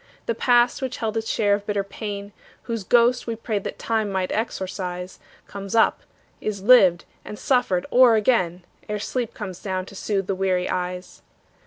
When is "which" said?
0.81-0.97